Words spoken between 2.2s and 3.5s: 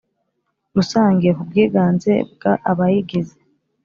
bwa abayigize